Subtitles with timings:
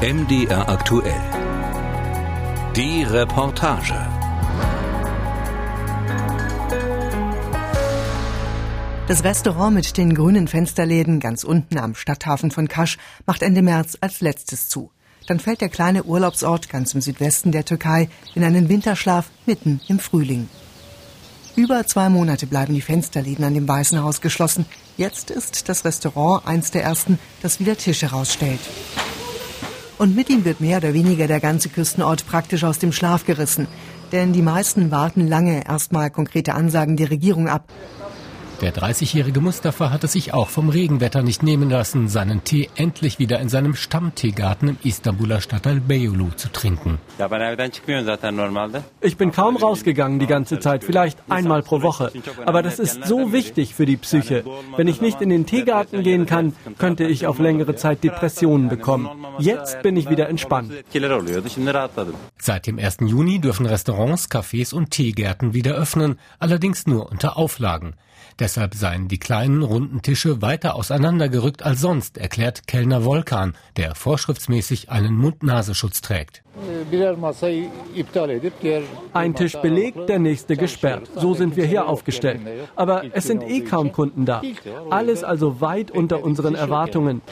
[0.00, 1.20] MDR aktuell.
[2.76, 3.96] Die Reportage.
[9.08, 13.98] Das Restaurant mit den grünen Fensterläden ganz unten am Stadthafen von Kasch macht Ende März
[14.00, 14.92] als letztes zu.
[15.26, 19.98] Dann fällt der kleine Urlaubsort ganz im Südwesten der Türkei in einen Winterschlaf mitten im
[19.98, 20.48] Frühling.
[21.56, 24.64] Über zwei Monate bleiben die Fensterläden an dem Weißen Haus geschlossen.
[24.96, 28.60] Jetzt ist das Restaurant eins der ersten, das wieder Tische rausstellt.
[29.98, 33.66] Und mit ihm wird mehr oder weniger der ganze Küstenort praktisch aus dem Schlaf gerissen.
[34.12, 37.64] Denn die meisten warten lange erstmal konkrete Ansagen der Regierung ab.
[38.60, 43.20] Der 30-jährige Mustafa hat es sich auch vom Regenwetter nicht nehmen lassen, seinen Tee endlich
[43.20, 46.98] wieder in seinem Stammteegarten im Istanbuler Stadtteil Beyoğlu zu trinken.
[49.00, 52.10] Ich bin kaum rausgegangen die ganze Zeit, vielleicht einmal pro Woche.
[52.46, 54.44] Aber das ist so wichtig für die Psyche.
[54.76, 59.08] Wenn ich nicht in den Teegarten gehen kann, könnte ich auf längere Zeit Depressionen bekommen.
[59.38, 60.72] Jetzt bin ich wieder entspannt.
[62.38, 62.96] Seit dem 1.
[63.02, 67.94] Juni dürfen Restaurants, Cafés und Teegärten wieder öffnen, allerdings nur unter Auflagen.
[68.38, 74.90] Deshalb seien die kleinen runden Tische weiter auseinandergerückt als sonst, erklärt Kellner Volkan, der vorschriftsmäßig
[74.90, 76.42] einen Mund-Nasenschutz trägt.
[79.12, 81.10] Ein Tisch belegt, der nächste gesperrt.
[81.16, 82.40] So sind wir hier aufgestellt.
[82.76, 84.42] Aber es sind eh kaum Kunden da.
[84.90, 87.22] Alles also weit unter unseren Erwartungen.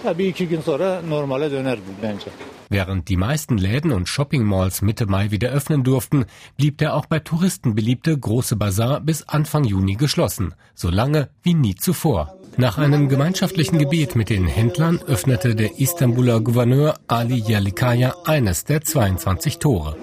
[2.68, 7.20] Während die meisten Läden und Shopping-Malls Mitte Mai wieder öffnen durften, blieb der auch bei
[7.20, 12.35] Touristen beliebte große Bazar bis Anfang Juni geschlossen, so lange wie nie zuvor.
[12.58, 18.80] Nach einem gemeinschaftlichen Gebet mit den Händlern öffnete der Istanbuler Gouverneur Ali Yerlikaya eines der
[18.80, 19.94] 22 Tore.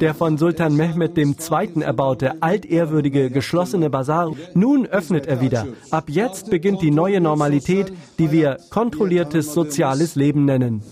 [0.00, 1.82] Der von Sultan Mehmed II.
[1.82, 5.66] erbaute, altehrwürdige, geschlossene Bazar, nun öffnet er wieder.
[5.90, 10.82] Ab jetzt beginnt die neue Normalität, die wir kontrolliertes soziales Leben nennen.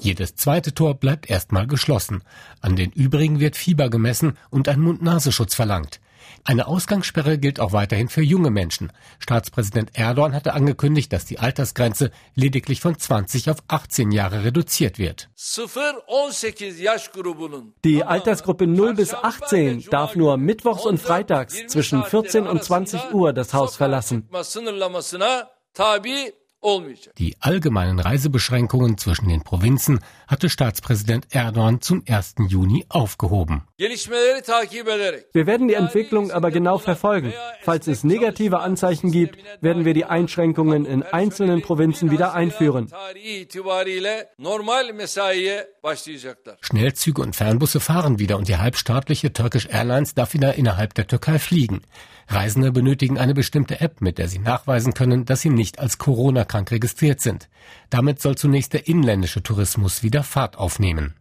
[0.00, 2.22] Jedes zweite Tor bleibt erstmal geschlossen.
[2.62, 6.00] An den übrigen wird Fieber gemessen und ein Mund-Nasenschutz verlangt.
[6.44, 8.92] Eine Ausgangssperre gilt auch weiterhin für junge Menschen.
[9.18, 15.28] Staatspräsident Erdogan hatte angekündigt, dass die Altersgrenze lediglich von 20 auf 18 Jahre reduziert wird.
[17.84, 23.32] Die Altersgruppe 0 bis 18 darf nur mittwochs und freitags zwischen 14 und 20 Uhr
[23.32, 24.28] das Haus verlassen.
[27.16, 32.34] Die allgemeinen Reisebeschränkungen zwischen den Provinzen hatte Staatspräsident Erdogan zum 1.
[32.48, 33.62] Juni aufgehoben.
[33.78, 37.32] Wir werden die Entwicklung aber genau verfolgen.
[37.62, 42.92] Falls es negative Anzeichen gibt, werden wir die Einschränkungen in einzelnen Provinzen wieder einführen.
[46.60, 51.38] Schnellzüge und Fernbusse fahren wieder und die halbstaatliche Turkish Airlines darf wieder innerhalb der Türkei
[51.38, 51.80] fliegen.
[52.28, 55.98] Reisende benötigen eine bestimmte App, mit der sie nachweisen können, dass sie nicht als
[56.50, 57.48] Corona-krank registriert sind.
[57.88, 61.14] Damit soll zunächst der inländische Tourismus wieder Fahrt aufnehmen.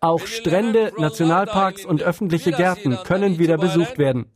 [0.00, 4.26] Auch Strände, Nationalparks und öffentliche Gärten können wieder besucht werden.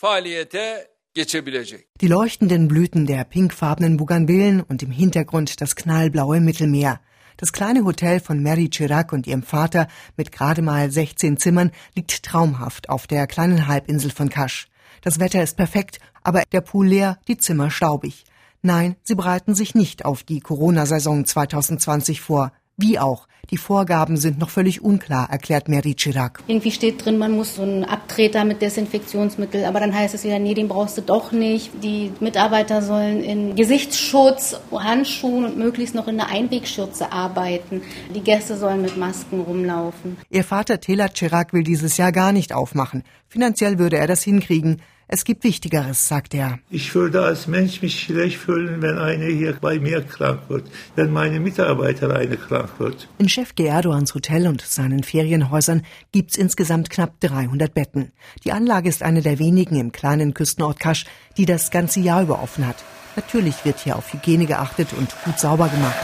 [2.01, 7.01] Die leuchtenden Blüten der pinkfarbenen Bougainvillen und im Hintergrund das knallblaue Mittelmeer.
[7.39, 12.23] Das kleine Hotel von Mary Chirac und ihrem Vater mit gerade mal 16 Zimmern liegt
[12.23, 14.69] traumhaft auf der kleinen Halbinsel von Kasch.
[15.03, 18.25] Das Wetter ist perfekt, aber der Pool leer, die Zimmer staubig.
[18.63, 22.53] Nein, sie bereiten sich nicht auf die Corona-Saison 2020 vor.
[22.81, 23.27] Wie auch.
[23.51, 26.45] Die Vorgaben sind noch völlig unklar, erklärt Mary Chirac.
[26.47, 30.39] Irgendwie steht drin, man muss so einen Abtreter mit Desinfektionsmittel, aber dann heißt es wieder,
[30.39, 31.73] nee, den brauchst du doch nicht.
[31.83, 37.83] Die Mitarbeiter sollen in Gesichtsschutz, Handschuhen und möglichst noch in einer Einwegschürze arbeiten.
[38.15, 40.19] Die Gäste sollen mit Masken rumlaufen.
[40.31, 43.03] Ihr Vater Tela Chirac will dieses Jahr gar nicht aufmachen.
[43.27, 44.83] Finanziell würde er das hinkriegen.
[45.11, 46.59] Es gibt Wichtigeres, sagt er.
[46.69, 51.11] Ich würde als Mensch mich schlecht fühlen, wenn einer hier bei mir krank wird, wenn
[51.11, 53.09] meine Mitarbeiter eine krank wird.
[53.17, 55.81] In Chef Erdogans Hotel und seinen Ferienhäusern
[56.13, 58.13] gibt's insgesamt knapp 300 Betten.
[58.45, 61.07] Die Anlage ist eine der wenigen im kleinen Küstenort Kasch,
[61.39, 62.77] die das ganze Jahr über offen hat.
[63.17, 65.97] Natürlich wird hier auf Hygiene geachtet und gut sauber gemacht.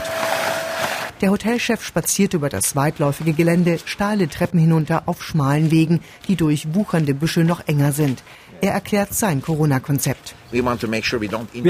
[1.21, 6.73] Der Hotelchef spaziert über das weitläufige Gelände steile Treppen hinunter auf schmalen Wegen, die durch
[6.73, 8.21] wuchernde Büsche noch enger sind.
[8.61, 10.35] Er erklärt sein Corona-Konzept.
[10.51, 10.65] Wir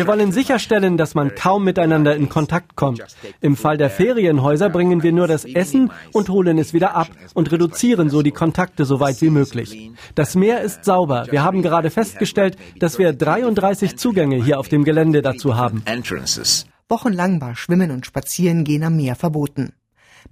[0.07, 3.03] wollen sicherstellen, dass man kaum miteinander in Kontakt kommt.
[3.41, 7.51] Im Fall der Ferienhäuser bringen wir nur das Essen und holen es wieder ab und
[7.51, 9.91] reduzieren so die Kontakte so weit wie möglich.
[10.13, 11.27] Das Meer ist sauber.
[11.31, 15.83] Wir haben gerade festgestellt, dass wir 33 Zugänge hier auf dem Gelände dazu haben.
[16.87, 19.73] Wochenlang war Schwimmen und Spazierengehen am Meer verboten.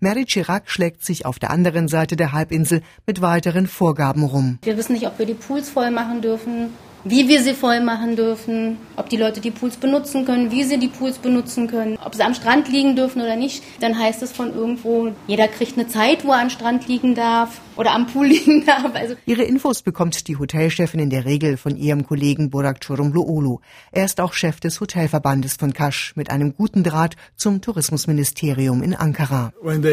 [0.03, 4.59] Mary Chirac schlägt sich auf der anderen Seite der Halbinsel mit weiteren Vorgaben rum.
[4.61, 6.71] Wir wissen nicht, ob wir die Pools voll machen dürfen.
[7.05, 10.77] Wie wir sie voll machen dürfen, ob die Leute die Pools benutzen können, wie sie
[10.77, 13.63] die Pools benutzen können, ob sie am Strand liegen dürfen oder nicht.
[13.81, 17.61] Dann heißt es von irgendwo, jeder kriegt eine Zeit, wo er am Strand liegen darf
[17.75, 18.91] oder am Pool liegen darf.
[18.93, 23.59] Also Ihre Infos bekommt die Hotelchefin in der Regel von ihrem Kollegen Burak Chorumluolu.
[23.91, 28.95] Er ist auch Chef des Hotelverbandes von Kasch mit einem guten Draht zum Tourismusministerium in
[28.95, 29.53] Ankara.
[29.61, 29.83] Wenn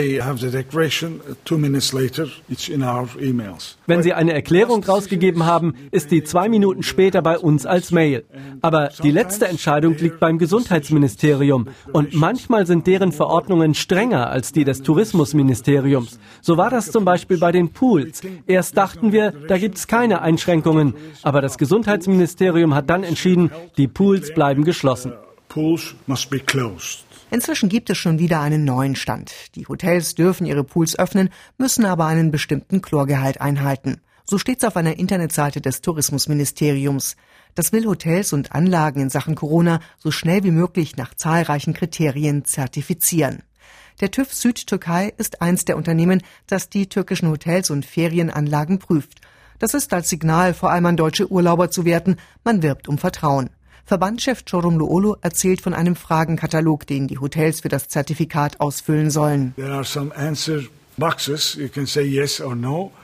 [4.02, 8.24] sie eine Erklärung rausgegeben haben, ist die zwei Minuten später bei uns als Mail.
[8.60, 14.64] Aber die letzte Entscheidung liegt beim Gesundheitsministerium und manchmal sind deren Verordnungen strenger als die
[14.64, 16.18] des Tourismusministeriums.
[16.42, 18.20] So war das zum Beispiel bei den Pools.
[18.46, 23.88] Erst dachten wir, da gibt es keine Einschränkungen, aber das Gesundheitsministerium hat dann entschieden, die
[23.88, 25.12] Pools bleiben geschlossen.
[27.32, 29.32] Inzwischen gibt es schon wieder einen neuen Stand.
[29.54, 34.00] Die Hotels dürfen ihre Pools öffnen, müssen aber einen bestimmten Chlorgehalt einhalten.
[34.30, 37.16] So steht es auf einer Internetseite des Tourismusministeriums.
[37.56, 42.44] Das will Hotels und Anlagen in Sachen Corona so schnell wie möglich nach zahlreichen Kriterien
[42.44, 43.42] zertifizieren.
[44.00, 49.20] Der TÜV Südtürkei ist eins der Unternehmen, das die türkischen Hotels und Ferienanlagen prüft.
[49.58, 52.16] Das ist als Signal vor allem an deutsche Urlauber zu werten.
[52.44, 53.50] Man wirbt um Vertrauen.
[53.84, 59.54] Verbandschef Chorum Luolo erzählt von einem Fragenkatalog, den die Hotels für das Zertifikat ausfüllen sollen.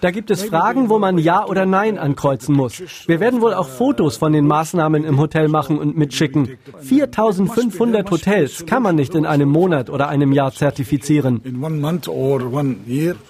[0.00, 2.82] Da gibt es Fragen, wo man Ja oder Nein ankreuzen muss.
[3.06, 6.58] Wir werden wohl auch Fotos von den Maßnahmen im Hotel machen und mitschicken.
[6.82, 11.40] 4500 Hotels kann man nicht in einem Monat oder einem Jahr zertifizieren.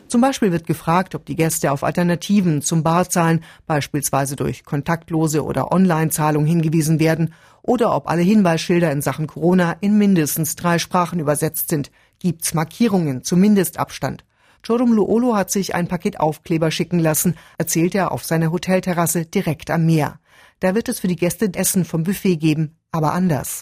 [0.09, 5.73] Zum Beispiel wird gefragt, ob die Gäste auf Alternativen zum Barzahlen, beispielsweise durch kontaktlose oder
[5.73, 7.33] Online-Zahlung hingewiesen werden,
[7.63, 11.91] oder ob alle Hinweisschilder in Sachen Corona in mindestens drei Sprachen übersetzt sind.
[12.21, 14.25] Gibt's Markierungen zum Mindestabstand?
[14.67, 19.71] Jorum Luolo hat sich ein Paket Aufkleber schicken lassen, erzählt er auf seiner Hotelterrasse direkt
[19.71, 20.19] am Meer.
[20.59, 23.61] Da wird es für die Gäste Essen vom Buffet geben, aber anders.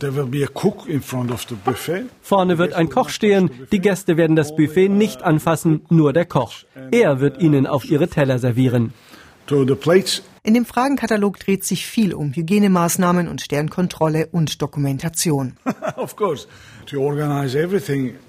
[2.23, 6.65] Vorne wird ein Koch stehen, die Gäste werden das Buffet nicht anfassen, nur der Koch.
[6.91, 8.95] Er wird ihnen auf ihre Teller servieren.
[10.47, 15.57] In dem Fragenkatalog dreht sich viel um Hygienemaßnahmen und deren Kontrolle und Dokumentation.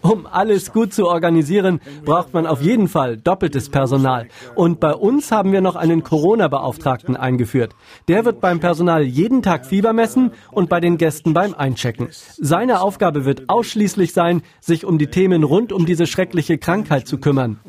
[0.02, 4.28] Um alles gut zu organisieren, braucht man auf jeden Fall doppeltes Personal.
[4.56, 7.76] Und bei uns haben wir noch einen Corona-Beauftragten eingeführt.
[8.08, 12.08] Der wird beim Personal jeden Tag Fieber messen und bei den Gästen beim Einchecken.
[12.38, 17.18] Seine Aufgabe wird ausschließlich sein, sich um die Themen rund um diese schreckliche Krankheit zu
[17.18, 17.60] kümmern.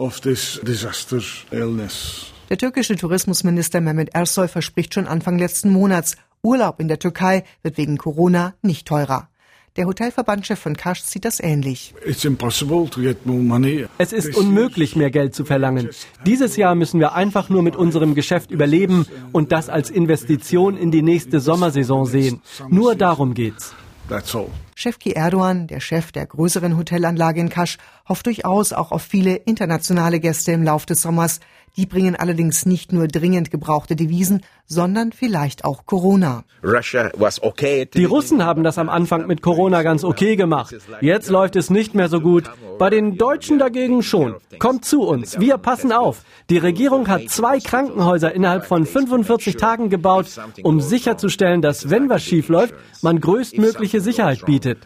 [2.49, 7.77] Der türkische Tourismusminister Mehmet Ersoy verspricht schon Anfang letzten Monats, Urlaub in der Türkei wird
[7.77, 9.29] wegen Corona nicht teurer.
[9.75, 11.93] Der Hotelverbandchef von Kasch sieht das ähnlich.
[12.05, 12.25] Es
[14.13, 15.91] ist unmöglich, mehr Geld zu verlangen.
[16.25, 20.93] Dieses Jahr müssen wir einfach nur mit unserem Geschäft überleben und das als Investition in
[20.93, 22.41] die nächste Sommersaison sehen.
[22.71, 23.75] Nur darum geht's.
[24.77, 27.79] Chefki Erdogan, der Chef der größeren Hotelanlage in Kasch,
[28.09, 31.41] hofft durchaus auch auf viele internationale Gäste im Lauf des Sommers.
[31.77, 36.45] Die bringen allerdings nicht nur dringend gebrauchte Devisen, sondern vielleicht auch Corona.
[37.95, 40.75] Die Russen haben das am Anfang mit Corona ganz okay gemacht.
[41.03, 42.45] Jetzt läuft es nicht mehr so gut.
[42.79, 44.37] Bei den Deutschen dagegen schon.
[44.59, 46.23] Kommt zu uns, wir passen auf.
[46.49, 50.27] Die Regierung hat zwei Krankenhäuser innerhalb von 45 Tagen gebaut,
[50.63, 54.79] um sicherzustellen, dass wenn was schief läuft, man größtmögliche Sicherheit bietet.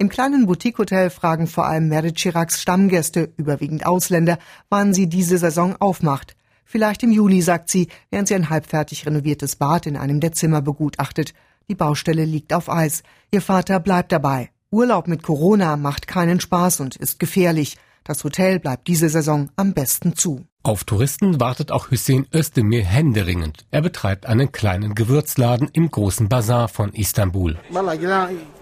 [0.00, 4.38] Im kleinen Boutique-Hotel fragen vor allem Merit Chiracs Stammgäste, überwiegend Ausländer,
[4.70, 6.36] wann sie diese Saison aufmacht.
[6.64, 10.62] Vielleicht im Juli, sagt sie, während sie ein halbfertig renoviertes Bad in einem der Zimmer
[10.62, 11.34] begutachtet.
[11.68, 13.02] Die Baustelle liegt auf Eis.
[13.30, 14.48] Ihr Vater bleibt dabei.
[14.70, 17.76] Urlaub mit Corona macht keinen Spaß und ist gefährlich.
[18.02, 20.46] Das Hotel bleibt diese Saison am besten zu.
[20.62, 23.64] Auf Touristen wartet auch Hüseyin Özdemir händeringend.
[23.70, 27.56] Er betreibt einen kleinen Gewürzladen im großen Bazar von Istanbul.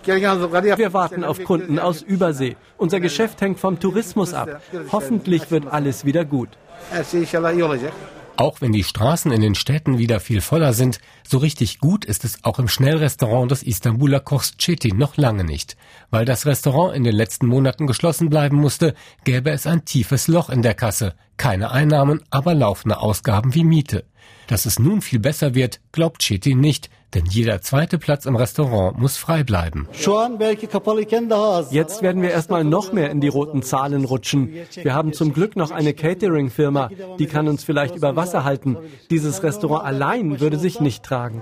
[0.07, 2.55] Wir warten auf Kunden aus Übersee.
[2.77, 4.61] Unser Geschäft hängt vom Tourismus ab.
[4.93, 6.51] Hoffentlich wird alles wieder gut.
[8.39, 12.25] Auch wenn die Straßen in den Städten wieder viel voller sind, so richtig gut ist
[12.25, 15.77] es auch im Schnellrestaurant des Istanbuler Kochs Çetin noch lange nicht.
[16.11, 20.51] Weil das Restaurant in den letzten Monaten geschlossen bleiben musste, gäbe es ein tiefes Loch
[20.51, 21.17] in der Kasse.
[21.37, 24.05] Keine Einnahmen, aber laufende Ausgaben wie Miete.
[24.47, 28.99] Dass es nun viel besser wird, glaubt Chetin nicht, denn jeder zweite Platz im Restaurant
[28.99, 29.89] muss frei bleiben.
[31.71, 34.55] Jetzt werden wir erstmal noch mehr in die roten Zahlen rutschen.
[34.75, 38.77] Wir haben zum Glück noch eine Catering-Firma, die kann uns vielleicht über Wasser halten.
[39.11, 41.41] Dieses Restaurant allein würde sich nicht tragen.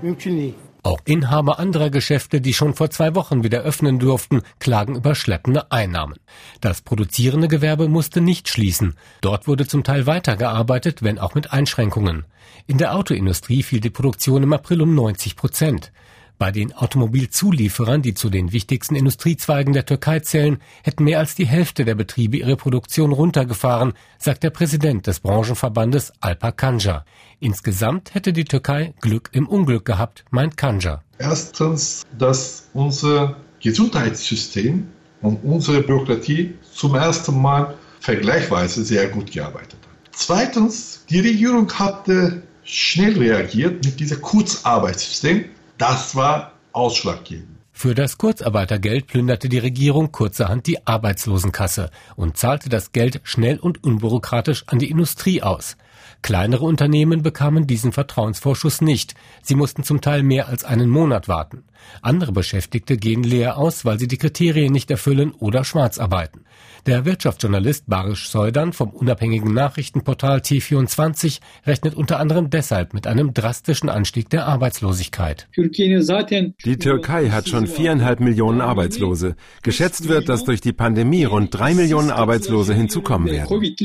[0.87, 5.69] Auch Inhaber anderer Geschäfte, die schon vor zwei Wochen wieder öffnen durften, klagen über schleppende
[5.69, 6.15] Einnahmen.
[6.61, 8.93] Das produzierende Gewerbe musste nicht schließen.
[9.19, 12.23] Dort wurde zum Teil weitergearbeitet, wenn auch mit Einschränkungen.
[12.67, 15.91] In der Autoindustrie fiel die Produktion im April um 90 Prozent.
[16.39, 21.47] Bei den Automobilzulieferern, die zu den wichtigsten Industriezweigen der Türkei zählen, hätten mehr als die
[21.47, 27.05] Hälfte der Betriebe ihre Produktion runtergefahren, sagt der Präsident des Branchenverbandes Alpa Kanja.
[27.39, 31.01] Insgesamt hätte die Türkei Glück im Unglück gehabt, meint Kanja.
[31.17, 34.87] Erstens, dass unser Gesundheitssystem
[35.23, 40.11] und unsere Bürokratie zum ersten Mal vergleichsweise sehr gut gearbeitet hat.
[40.11, 45.45] Zweitens, die Regierung hatte schnell reagiert mit diesem Kurzarbeitssystem
[45.77, 47.57] das war ausschlaggebend.
[47.71, 53.83] Für das Kurzarbeitergeld plünderte die Regierung kurzerhand die Arbeitslosenkasse und zahlte das Geld schnell und
[53.83, 55.77] unbürokratisch an die Industrie aus.
[56.23, 59.13] Kleinere Unternehmen bekamen diesen Vertrauensvorschuss nicht.
[59.43, 61.65] Sie mussten zum Teil mehr als einen Monat warten.
[62.01, 66.41] Andere Beschäftigte gehen leer aus, weil sie die Kriterien nicht erfüllen oder schwarz arbeiten.
[66.85, 73.89] Der Wirtschaftsjournalist Barisch Seudan vom unabhängigen Nachrichtenportal T24 rechnet unter anderem deshalb mit einem drastischen
[73.89, 75.49] Anstieg der Arbeitslosigkeit.
[75.57, 79.35] Die Türkei hat schon viereinhalb Millionen Arbeitslose.
[79.63, 83.75] Geschätzt wird, dass durch die Pandemie rund drei Millionen Arbeitslose hinzukommen werden.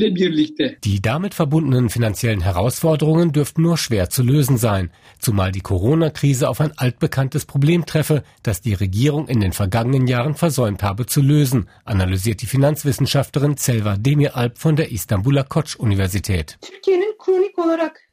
[0.83, 6.61] Die damit verbundenen finanziellen Herausforderungen dürften nur schwer zu lösen sein, zumal die Corona-Krise auf
[6.61, 11.69] ein altbekanntes Problem treffe, das die Regierung in den vergangenen Jahren versäumt habe zu lösen,
[11.85, 16.57] analysiert die Finanzwissenschaft Rechtswissenschaftlerin Selva Demiralp von der Istanbuler Koç Universität.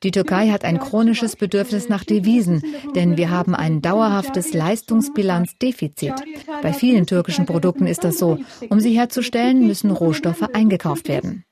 [0.02, 2.62] Die Türkei hat ein chronisches Bedürfnis nach Devisen,
[2.94, 6.14] denn wir haben ein dauerhaftes Leistungsbilanzdefizit.
[6.62, 8.38] Bei vielen türkischen Produkten ist das so.
[8.68, 11.44] Um sie herzustellen, müssen Rohstoffe eingekauft werden.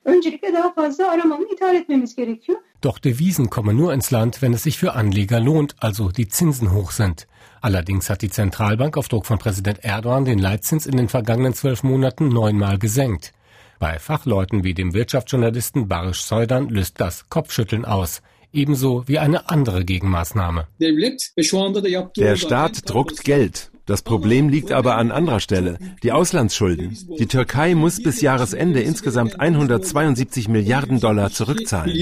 [2.81, 6.73] Doch Devisen kommen nur ins Land, wenn es sich für Anleger lohnt, also die Zinsen
[6.73, 7.27] hoch sind.
[7.61, 11.83] Allerdings hat die Zentralbank auf Druck von Präsident Erdogan den Leitzins in den vergangenen zwölf
[11.83, 13.33] Monaten neunmal gesenkt.
[13.79, 18.23] Bei Fachleuten wie dem Wirtschaftsjournalisten Barisch Seudan löst das Kopfschütteln aus
[18.53, 20.67] ebenso wie eine andere Gegenmaßnahme.
[20.81, 23.71] Der Staat druckt Geld.
[23.87, 26.99] Das Problem liegt aber an anderer Stelle, die Auslandsschulden.
[27.19, 31.97] Die Türkei muss bis Jahresende insgesamt 172 Milliarden Dollar zurückzahlen.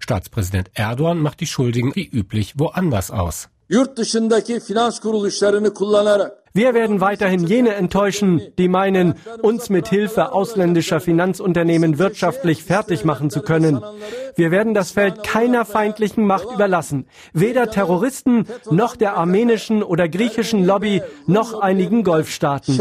[0.00, 3.50] Staatspräsident Erdogan macht die Schuldigen wie üblich woanders aus.
[3.68, 10.32] Yurt dışındaki finans kuruluşlarını kullanarak wir werden weiterhin jene enttäuschen, die meinen, uns mit Hilfe
[10.32, 13.82] ausländischer Finanzunternehmen wirtschaftlich fertig machen zu können.
[14.36, 20.64] Wir werden das Feld keiner feindlichen Macht überlassen, weder Terroristen noch der armenischen oder griechischen
[20.64, 22.80] Lobby noch einigen Golfstaaten.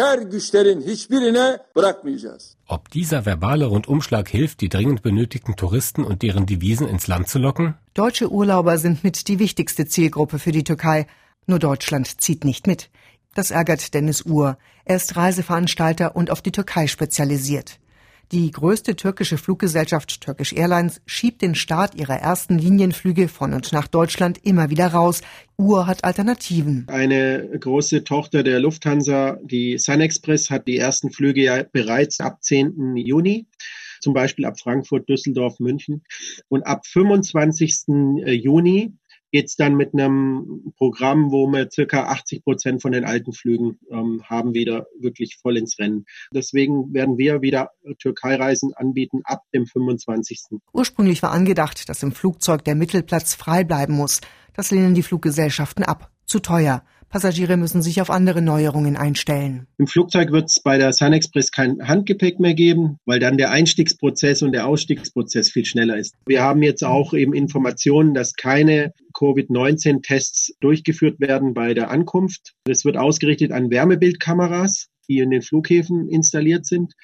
[2.68, 7.40] Ob dieser verbale Rundumschlag hilft, die dringend benötigten Touristen und deren Devisen ins Land zu
[7.40, 7.76] locken?
[7.96, 11.08] Deutsche Urlauber sind mit die wichtigste Zielgruppe für die Türkei.
[11.48, 12.90] Nur Deutschland zieht nicht mit.
[13.36, 14.58] Das ärgert Dennis Uhr.
[14.84, 17.80] Er ist Reiseveranstalter und auf die Türkei spezialisiert.
[18.34, 23.88] Die größte türkische Fluggesellschaft Turkish Airlines schiebt den Start ihrer ersten Linienflüge von und nach
[23.88, 25.22] Deutschland immer wieder raus.
[25.58, 26.88] Uhr hat Alternativen.
[26.90, 32.44] Eine große Tochter der Lufthansa, die Sun Express, hat die ersten Flüge ja bereits ab
[32.44, 32.98] 10.
[32.98, 33.48] Juni
[34.06, 36.04] zum Beispiel ab Frankfurt, Düsseldorf, München.
[36.48, 37.86] Und ab 25.
[38.28, 38.94] Juni
[39.32, 44.22] geht's dann mit einem Programm, wo wir circa 80 Prozent von den alten Flügen ähm,
[44.24, 46.06] haben, wieder wirklich voll ins Rennen.
[46.32, 50.60] Deswegen werden wir wieder Türkei-Reisen anbieten ab dem 25.
[50.72, 54.22] Ursprünglich war angedacht, dass im Flugzeug der Mittelplatz frei bleiben muss.
[54.54, 56.15] Das lehnen die Fluggesellschaften ab.
[56.26, 56.84] Zu teuer.
[57.10, 59.68] Passagiere müssen sich auf andere Neuerungen einstellen.
[59.78, 64.42] Im Flugzeug wird es bei der SunExpress kein Handgepäck mehr geben, weil dann der Einstiegsprozess
[64.42, 66.16] und der Ausstiegsprozess viel schneller ist.
[66.26, 72.54] Wir haben jetzt auch eben Informationen, dass keine Covid-19-Tests durchgeführt werden bei der Ankunft.
[72.68, 76.96] Es wird ausgerichtet an Wärmebildkameras, die in den Flughäfen installiert sind.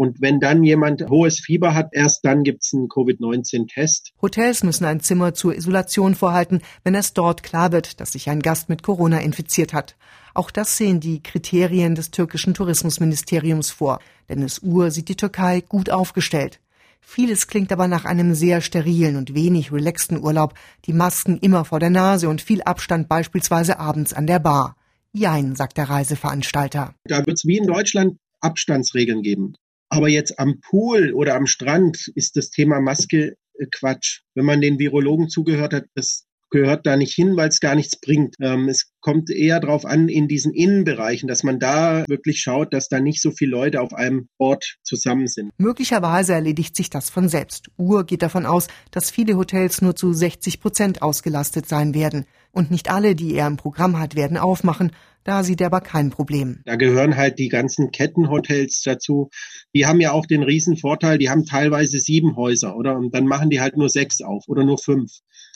[0.00, 4.14] Und wenn dann jemand hohes Fieber hat, erst dann gibt es einen Covid-19-Test.
[4.22, 8.40] Hotels müssen ein Zimmer zur Isolation vorhalten, wenn es dort klar wird, dass sich ein
[8.40, 9.96] Gast mit Corona infiziert hat.
[10.32, 13.98] Auch das sehen die Kriterien des türkischen Tourismusministeriums vor.
[14.30, 16.60] Dennis Uhr sieht die Türkei gut aufgestellt.
[17.02, 20.54] Vieles klingt aber nach einem sehr sterilen und wenig relaxten Urlaub.
[20.86, 24.76] Die Masken immer vor der Nase und viel Abstand beispielsweise abends an der Bar.
[25.12, 26.94] Jein, sagt der Reiseveranstalter.
[27.04, 29.56] Da wird es wie in Deutschland Abstandsregeln geben.
[29.90, 34.20] Aber jetzt am Pool oder am Strand ist das Thema Maske äh, Quatsch.
[34.34, 37.98] Wenn man den Virologen zugehört hat, das gehört da nicht hin, weil es gar nichts
[37.98, 38.34] bringt.
[38.40, 42.88] Ähm, es kommt eher darauf an, in diesen Innenbereichen, dass man da wirklich schaut, dass
[42.88, 45.52] da nicht so viele Leute auf einem Ort zusammen sind.
[45.58, 47.70] Möglicherweise erledigt sich das von selbst.
[47.78, 52.26] Uhr geht davon aus, dass viele Hotels nur zu 60 Prozent ausgelastet sein werden.
[52.52, 54.90] Und nicht alle, die er im Programm hat, werden aufmachen.
[55.24, 56.60] Da sieht er aber kein Problem.
[56.64, 59.30] Da gehören halt die ganzen Kettenhotels dazu.
[59.74, 62.96] Die haben ja auch den riesen Vorteil, die haben teilweise sieben Häuser, oder?
[62.96, 65.10] Und dann machen die halt nur sechs auf oder nur fünf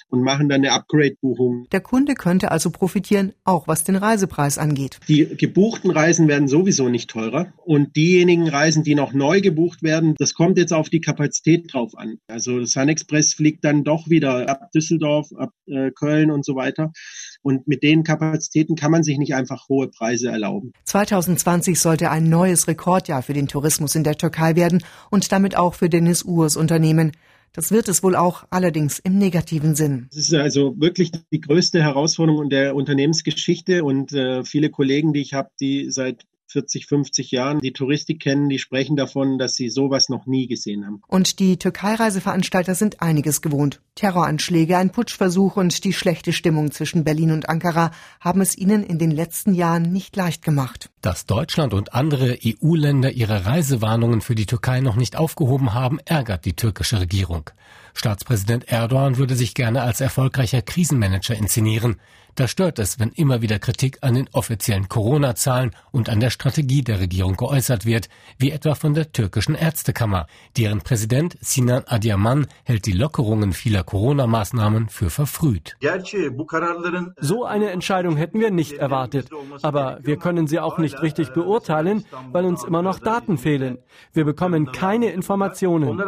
[0.09, 1.67] und machen dann eine Upgrade-Buchung.
[1.73, 5.01] Der Kunde könnte also profitieren, auch was den Reisepreis angeht.
[5.09, 10.15] Die gebuchten Reisen werden sowieso nicht teurer und diejenigen Reisen, die noch neu gebucht werden,
[10.19, 12.19] das kommt jetzt auf die Kapazität drauf an.
[12.29, 16.93] Also Sun Express fliegt dann doch wieder ab Düsseldorf, ab äh, Köln und so weiter.
[17.45, 20.73] Und mit den Kapazitäten kann man sich nicht einfach hohe Preise erlauben.
[20.85, 25.75] 2020 sollte ein neues Rekordjahr für den Tourismus in der Türkei werden und damit auch
[25.75, 27.13] für Dennis Urs Unternehmen.
[27.53, 30.09] Das wird es wohl auch, allerdings im negativen Sinn.
[30.11, 35.21] Es ist also wirklich die größte Herausforderung in der Unternehmensgeschichte und äh, viele Kollegen, die
[35.21, 39.71] ich habe, die seit 40, 50 Jahren die Touristik kennen, die sprechen davon, dass sie
[39.71, 41.03] sowas noch nie gesehen haben.
[41.09, 43.81] Und die Türkei-Reiseveranstalter sind einiges gewohnt.
[43.95, 48.99] Terroranschläge, ein Putschversuch und die schlechte Stimmung zwischen Berlin und Ankara haben es ihnen in
[48.99, 50.91] den letzten Jahren nicht leicht gemacht.
[51.01, 56.45] Dass Deutschland und andere EU-Länder ihre Reisewarnungen für die Türkei noch nicht aufgehoben haben, ärgert
[56.45, 57.51] die türkische Regierung.
[57.95, 62.01] Staatspräsident Erdogan würde sich gerne als erfolgreicher Krisenmanager inszenieren.
[62.37, 66.83] Da stört es, wenn immer wieder Kritik an den offiziellen Corona-Zahlen und an der Strategie
[66.83, 70.27] der Regierung geäußert wird, wie etwa von der türkischen Ärztekammer.
[70.57, 75.77] Deren Präsident Sinan Adiaman hält die Lockerungen vieler Corona-Maßnahmen für verfrüht.
[77.21, 79.31] So eine Entscheidung hätten wir nicht erwartet.
[79.63, 83.79] Aber wir können sie auch nicht richtig beurteilen, weil uns immer noch Daten fehlen.
[84.13, 86.03] Wir bekommen keine Informationen.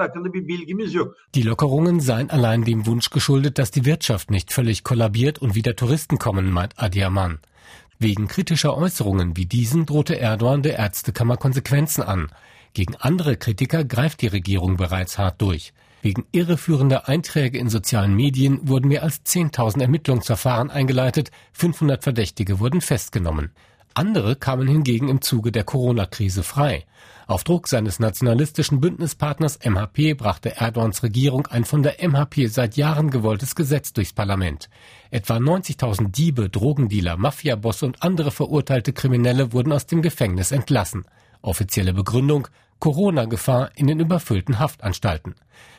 [1.35, 5.77] Die Lockerungen seien allein dem Wunsch geschuldet, dass die Wirtschaft nicht völlig kollabiert und wieder
[5.77, 7.39] Touristen Ärzten kommen, meint Adiaman.
[7.99, 12.29] Wegen kritischer Äußerungen wie diesen drohte Erdogan der Ärztekammer Konsequenzen an.
[12.75, 15.73] Gegen andere Kritiker greift die Regierung bereits hart durch.
[16.03, 22.81] Wegen irreführender Einträge in sozialen Medien wurden mehr als 10.000 Ermittlungsverfahren eingeleitet, 500 Verdächtige wurden
[22.81, 23.51] festgenommen.
[23.97, 26.85] Andere kamen hingegen im Zuge der Corona-Krise frei.
[27.27, 33.09] Auf Druck seines nationalistischen Bündnispartners MHP brachte Erdogans Regierung ein von der MHP seit Jahren
[33.11, 34.69] gewolltes Gesetz durchs Parlament.
[35.11, 41.07] Etwa 90.000 Diebe, Drogendealer, Mafiabosse und andere verurteilte Kriminelle wurden aus dem Gefängnis entlassen.
[41.41, 45.35] Offizielle Begründung Corona-Gefahr in den überfüllten Haftanstalten.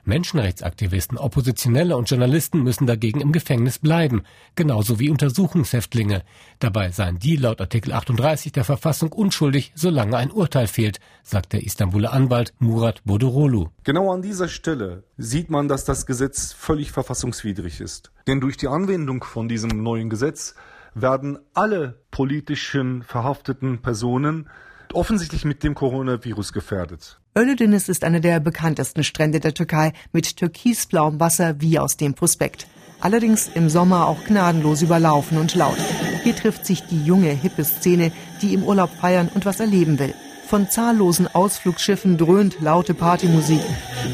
[0.05, 4.23] Menschenrechtsaktivisten, Oppositionelle und Journalisten müssen dagegen im Gefängnis bleiben,
[4.55, 6.23] genauso wie Untersuchungshäftlinge.
[6.59, 11.63] Dabei seien die laut Artikel 38 der Verfassung unschuldig, solange ein Urteil fehlt, sagt der
[11.63, 13.67] Istanbuler Anwalt Murat Bodorolu.
[13.83, 18.11] Genau an dieser Stelle sieht man, dass das Gesetz völlig verfassungswidrig ist.
[18.27, 20.55] Denn durch die Anwendung von diesem neuen Gesetz
[20.95, 24.49] werden alle politischen verhafteten Personen
[24.93, 27.19] offensichtlich mit dem Coronavirus gefährdet.
[27.37, 32.67] Ölüdeniz ist einer der bekanntesten Strände der Türkei mit türkisblauem Wasser wie aus dem Prospekt.
[32.99, 35.77] Allerdings im Sommer auch gnadenlos überlaufen und laut.
[36.23, 40.13] Hier trifft sich die junge, hippe Szene, die im Urlaub feiern und was erleben will.
[40.47, 43.59] Von zahllosen Ausflugsschiffen dröhnt laute Partymusik.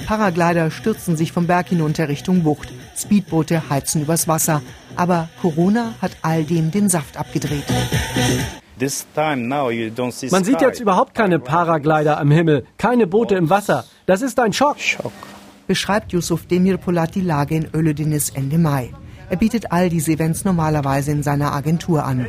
[0.08, 2.74] Paraglider stürzen sich vom Berg hinunter Richtung Bucht.
[2.98, 4.62] Speedboote heizen übers Wasser.
[4.96, 7.66] Aber Corona hat all dem den Saft abgedreht.
[10.32, 13.86] Man sieht jetzt überhaupt keine Paraglider am Himmel, keine Boote im Wasser.
[14.06, 14.78] Das ist ein Schock.
[15.68, 18.92] Beschreibt Yusuf Demirpolat die Lage in Öledeniz Ende Mai.
[19.30, 22.28] Er bietet all diese Events normalerweise in seiner Agentur an.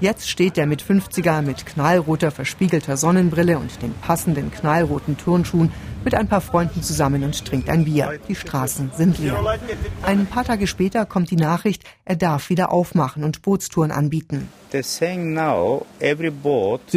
[0.00, 5.72] Jetzt steht der mit 50er mit knallroter verspiegelter Sonnenbrille und den passenden knallroten Turnschuhen
[6.08, 8.18] mit ein paar Freunden zusammen und trinkt ein Bier.
[8.28, 9.36] Die Straßen sind leer.
[10.02, 14.48] Ein paar Tage später kommt die Nachricht, er darf wieder aufmachen und Bootstouren anbieten.
[14.70, 14.82] Sie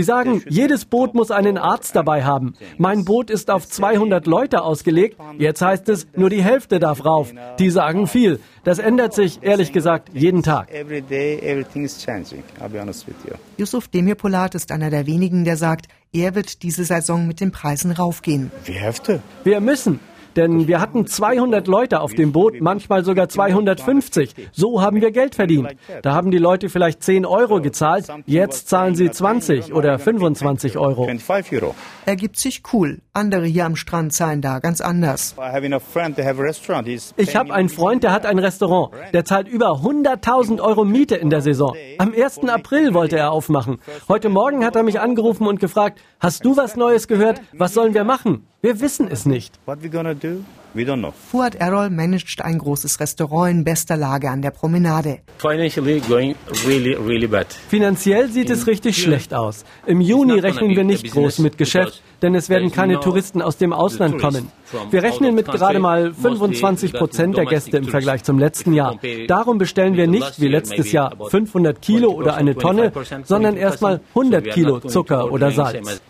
[0.04, 2.54] sagen, jedes Boot muss einen Arzt dabei haben.
[2.78, 5.17] Mein Boot ist auf 200 Leute ausgelegt.
[5.38, 7.34] Jetzt heißt es, nur die Hälfte darf rauf.
[7.60, 8.39] Die sagen viel.
[8.63, 10.69] Das ändert sich, ehrlich gesagt, jeden Tag.
[13.58, 17.91] Yusuf Demirpolat ist einer der wenigen, der sagt, er wird diese Saison mit den Preisen
[17.91, 18.52] raufgehen.
[19.43, 20.00] Wir müssen.
[20.36, 24.34] Denn wir hatten 200 Leute auf dem Boot, manchmal sogar 250.
[24.52, 25.76] So haben wir Geld verdient.
[26.02, 31.08] Da haben die Leute vielleicht 10 Euro gezahlt, jetzt zahlen sie 20 oder 25 Euro.
[32.06, 33.02] Er gibt sich cool.
[33.13, 35.36] Andere hier am Strand zahlen da ganz anders.
[37.17, 38.94] Ich habe einen Freund, der hat ein Restaurant.
[39.13, 41.76] Der zahlt über 100.000 Euro Miete in der Saison.
[41.98, 42.48] Am 1.
[42.48, 43.80] April wollte er aufmachen.
[44.08, 47.41] Heute Morgen hat er mich angerufen und gefragt, hast du was Neues gehört?
[47.54, 48.48] Was sollen wir machen?
[48.63, 49.60] Wir wissen es nicht.
[51.32, 55.17] Fuad Errol managt ein großes Restaurant in bester Lage an der Promenade.
[57.69, 59.65] Finanziell sieht es richtig schlecht aus.
[59.88, 63.74] Im Juni rechnen wir nicht groß mit Geschäft, denn es werden keine Touristen aus dem
[63.74, 64.52] Ausland kommen.
[64.91, 69.00] Wir rechnen mit gerade mal 25 Prozent der Gäste im Vergleich zum letzten Jahr.
[69.28, 72.91] Darum bestellen wir nicht wie letztes Jahr 500 Kilo oder eine Tonne,
[73.24, 76.02] sondern erstmal 100 Kilo Zucker oder Salz.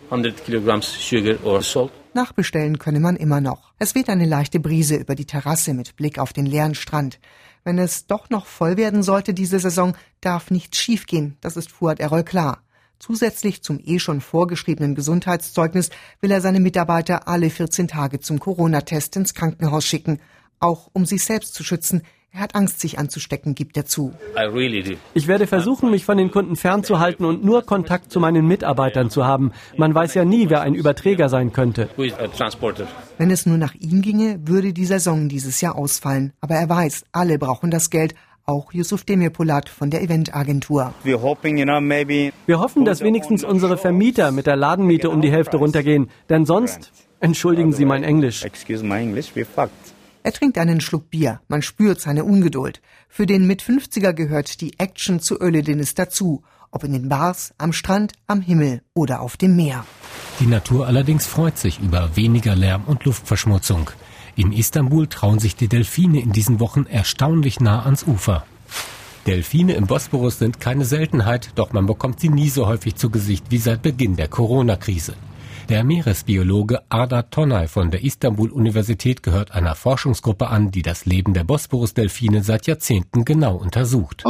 [2.14, 3.74] Nachbestellen könne man immer noch.
[3.80, 7.20] Es weht eine leichte Brise über die Terrasse mit Blick auf den leeren Strand.
[7.64, 12.00] Wenn es doch noch voll werden sollte diese Saison, darf nichts schiefgehen, das ist Fuad
[12.00, 12.64] Errol klar.
[13.00, 19.16] Zusätzlich zum eh schon vorgeschriebenen Gesundheitszeugnis will er seine Mitarbeiter alle 14 Tage zum Corona-Test
[19.16, 20.20] ins Krankenhaus schicken,
[20.60, 22.04] auch um sich selbst zu schützen.
[22.34, 24.14] Er hat Angst, sich anzustecken, gibt er zu.
[25.14, 29.26] Ich werde versuchen, mich von den Kunden fernzuhalten und nur Kontakt zu meinen Mitarbeitern zu
[29.26, 29.52] haben.
[29.76, 31.90] Man weiß ja nie, wer ein Überträger sein könnte.
[33.18, 36.32] Wenn es nur nach ihm ginge, würde die Saison dieses Jahr ausfallen.
[36.40, 38.16] Aber er weiß, alle brauchen das Geld,
[38.46, 40.94] auch Yusuf Demirpolat von der Eventagentur.
[41.04, 46.92] Wir hoffen, dass wenigstens unsere Vermieter mit der Ladenmiete um die Hälfte runtergehen, denn sonst,
[47.20, 48.46] entschuldigen Sie mein Englisch.
[50.24, 51.42] Er trinkt einen Schluck Bier.
[51.48, 52.82] Man spürt seine Ungeduld.
[53.10, 56.44] Für den mit 50er gehört die Action zu Öledinis dazu.
[56.70, 59.84] Ob in den Bars, am Strand, am Himmel oder auf dem Meer.
[60.40, 63.90] Die Natur allerdings freut sich über weniger Lärm und Luftverschmutzung.
[64.36, 68.46] In Istanbul trauen sich die Delfine in diesen Wochen erstaunlich nah ans Ufer.
[69.28, 73.46] Delfine im Bosporus sind keine Seltenheit, doch man bekommt sie nie so häufig zu Gesicht
[73.50, 75.16] wie seit Beginn der Corona-Krise.
[75.70, 81.44] Der Meeresbiologe Arda Tonay von der Istanbul-Universität gehört einer Forschungsgruppe an, die das Leben der
[81.44, 84.24] Bosporus-Delfine seit Jahrzehnten genau untersucht.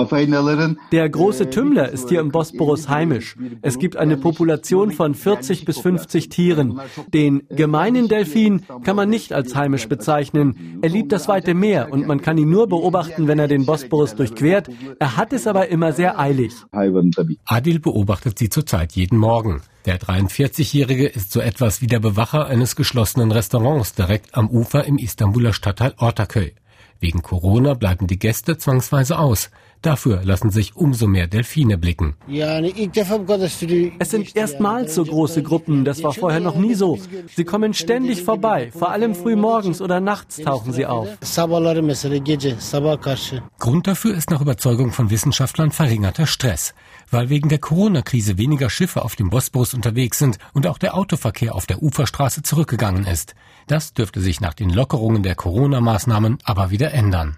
[0.92, 3.38] Der große Tümmler ist hier im Bosporus heimisch.
[3.62, 6.80] Es gibt eine Population von 40 bis 50 Tieren.
[7.14, 10.80] Den gemeinen Delfin kann man nicht als heimisch bezeichnen.
[10.82, 14.16] Er liebt das weite Meer und man kann ihn nur beobachten, wenn er den Bosporus
[14.16, 14.70] durchquert.
[15.00, 16.54] Er hat es aber immer sehr eilig.
[17.46, 19.62] Adil beobachtet sie zurzeit jeden Morgen.
[19.86, 25.00] Der 43-Jährige ist so etwas wie der Bewacher eines geschlossenen Restaurants direkt am Ufer im
[25.00, 26.54] Istanbuler Stadtteil Ortaköy.
[27.00, 29.50] Wegen Corona bleiben die Gäste zwangsweise aus.
[29.82, 32.16] Dafür lassen sich umso mehr Delfine blicken.
[32.28, 37.00] Es sind erstmals so große Gruppen, das war vorher noch nie so.
[37.36, 41.08] Sie kommen ständig vorbei, vor allem früh morgens oder nachts tauchen sie auf.
[43.58, 46.76] Grund dafür ist nach Überzeugung von Wissenschaftlern verringerter Stress.
[47.10, 51.56] Weil wegen der Corona-Krise weniger Schiffe auf dem Bosporus unterwegs sind und auch der Autoverkehr
[51.56, 53.34] auf der Uferstraße zurückgegangen ist.
[53.66, 57.38] Das dürfte sich nach den Lockerungen der Corona-Maßnahmen aber wieder ändern.